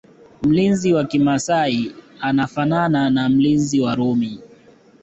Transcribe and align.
Mlinzi 0.41 0.93
wa 0.93 1.05
kimasai 1.05 1.91
anafanana 2.21 3.09
na 3.09 3.29
mlinzi 3.29 3.79
wa 3.81 3.95
Rumi 3.95 4.39